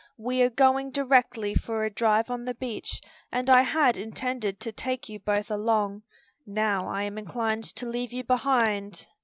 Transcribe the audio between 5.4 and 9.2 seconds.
along. Now I am inclined to leave you behind."